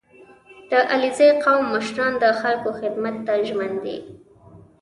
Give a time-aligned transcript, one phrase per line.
[0.71, 3.97] •د علیزي قوم مشران د خلکو خدمت ته ژمن دي.